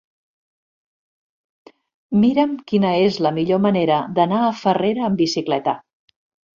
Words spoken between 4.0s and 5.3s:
d'anar a Farrera amb